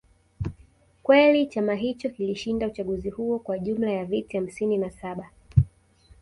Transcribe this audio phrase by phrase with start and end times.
[1.03, 5.29] kweli chama hicho kilishinda uchaguzi huo kwa jumla ya viti hamsini na saba